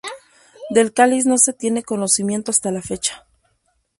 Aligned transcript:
Del 0.71 0.93
cáliz 0.95 1.27
no 1.27 1.37
se 1.37 1.53
tiene 1.53 1.83
conocimiento 1.83 2.49
hasta 2.49 2.71
la 2.71 2.81
fecha. 2.81 3.23